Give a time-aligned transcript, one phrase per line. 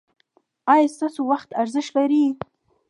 [0.73, 2.23] ایا ستاسو وخت ارزښت لري؟